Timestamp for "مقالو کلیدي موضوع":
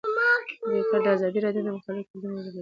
1.75-2.49